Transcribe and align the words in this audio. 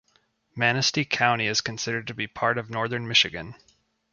Manistee 0.55 1.05
County 1.05 1.45
is 1.45 1.61
considered 1.61 2.07
to 2.07 2.15
be 2.15 2.25
part 2.25 2.57
of 2.57 2.71
Northern 2.71 3.07
Michigan. 3.07 3.53